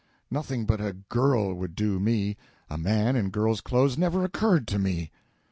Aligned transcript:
Nothing 0.31 0.65
but 0.65 0.81
a 0.81 0.93
girl 1.09 1.53
would 1.53 1.75
do 1.75 1.99
me 1.99 2.35
a 2.71 2.75
man 2.79 3.15
in 3.15 3.29
girl's 3.29 3.61
clothes 3.61 3.99
never 3.99 4.23
occurred 4.23 4.67
to 4.69 4.79
me." 4.79 5.11